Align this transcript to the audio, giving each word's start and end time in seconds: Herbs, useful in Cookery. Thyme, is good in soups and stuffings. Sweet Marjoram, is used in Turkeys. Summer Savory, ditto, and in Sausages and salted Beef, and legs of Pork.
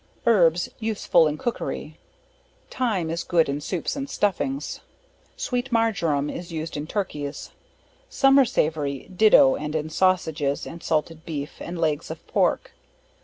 Herbs, 0.25 0.67
useful 0.79 1.27
in 1.27 1.37
Cookery. 1.37 1.99
Thyme, 2.71 3.11
is 3.11 3.23
good 3.23 3.47
in 3.47 3.61
soups 3.61 3.95
and 3.95 4.09
stuffings. 4.09 4.79
Sweet 5.37 5.71
Marjoram, 5.71 6.27
is 6.27 6.51
used 6.51 6.75
in 6.75 6.87
Turkeys. 6.87 7.51
Summer 8.09 8.45
Savory, 8.45 9.07
ditto, 9.15 9.55
and 9.55 9.75
in 9.75 9.91
Sausages 9.91 10.65
and 10.65 10.81
salted 10.81 11.23
Beef, 11.23 11.51
and 11.61 11.77
legs 11.79 12.09
of 12.09 12.25
Pork. 12.25 12.71